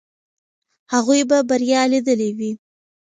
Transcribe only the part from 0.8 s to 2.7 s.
هغوی به بریا لیدلې وي.